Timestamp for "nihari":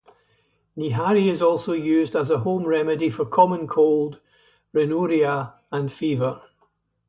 0.75-1.27